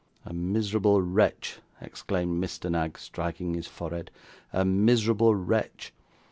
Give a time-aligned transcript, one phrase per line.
[0.25, 2.71] 'A miserable wretch,' exclaimed Mr.
[2.71, 4.09] Knag, striking his forehead.
[4.51, 5.93] 'A miserable wretch.